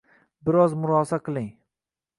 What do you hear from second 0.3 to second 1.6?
Bir oz murosa qiling.